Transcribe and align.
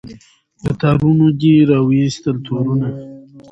له 0.63 0.71
تارونو 0.81 1.27
دي 1.39 1.53
را 1.69 1.79
وایستل 1.87 2.35
تورونه 2.45 2.89